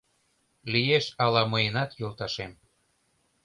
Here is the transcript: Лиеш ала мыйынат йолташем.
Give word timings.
Лиеш 0.71 1.05
ала 1.23 1.43
мыйынат 1.51 1.91
йолташем. 1.99 2.51